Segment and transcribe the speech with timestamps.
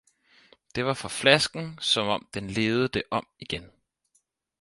[0.75, 3.71] det var for flasken, som om den levede det om igen!